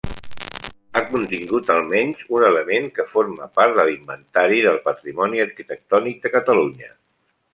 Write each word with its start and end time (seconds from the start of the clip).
Ha 0.93 1.01
contingut 1.09 1.67
almenys 1.73 2.23
un 2.37 2.45
element 2.47 2.89
que 2.95 3.05
forma 3.11 3.47
part 3.59 3.77
de 3.81 3.87
l'Inventari 3.91 4.65
del 4.69 4.81
Patrimoni 4.89 5.45
Arquitectònic 5.47 6.21
de 6.27 6.35
Catalunya. 6.39 6.91